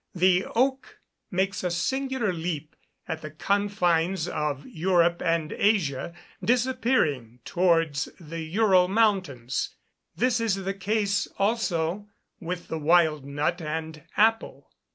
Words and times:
The 0.15 0.45
oak 0.55 0.97
makes 1.29 1.63
a 1.63 1.69
singular 1.69 2.33
leap 2.33 2.75
at 3.07 3.21
the 3.21 3.29
confines 3.29 4.27
of 4.27 4.65
Europe 4.65 5.21
and 5.23 5.53
Asia, 5.53 6.15
disappearing 6.43 7.39
towards 7.45 8.05
the 8.19 8.39
Ural 8.41 8.87
mountains. 8.87 9.75
This 10.15 10.39
is 10.39 10.55
the 10.65 10.73
case 10.73 11.27
also 11.37 12.09
with 12.39 12.67
the 12.67 12.79
wild 12.79 13.25
nut 13.25 13.61
and 13.61 14.01
apple. 14.17 14.71